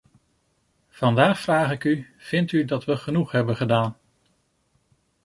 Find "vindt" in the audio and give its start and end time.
2.17-2.51